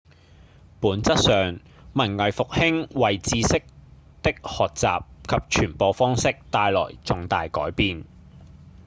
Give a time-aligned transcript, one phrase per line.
[0.81, 1.59] 本質上
[1.93, 3.63] 文藝復興為知識
[4.23, 8.03] 的學習及傳播方式帶來重大改變